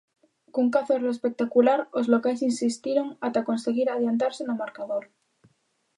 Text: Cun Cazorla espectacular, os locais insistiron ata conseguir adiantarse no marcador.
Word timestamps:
Cun 0.53 0.67
Cazorla 0.75 1.11
espectacular, 1.15 1.79
os 1.99 2.05
locais 2.13 2.41
insistiron 2.49 3.07
ata 3.27 3.45
conseguir 3.49 3.87
adiantarse 3.89 4.41
no 4.45 4.55
marcador. 4.61 5.03